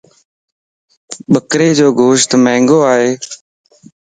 ٻڪري 1.33 1.69
جو 1.77 1.87
گوشت 2.01 2.29
مھنگو 2.43 2.79
ائي 2.93 3.09